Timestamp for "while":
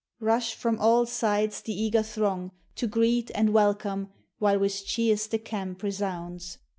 4.39-4.57